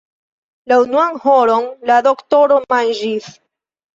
[0.71, 3.29] La unuan horon la doktoro manĝis.